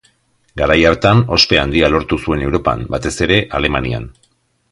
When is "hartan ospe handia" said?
0.91-1.91